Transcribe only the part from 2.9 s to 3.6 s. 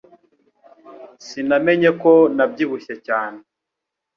cyane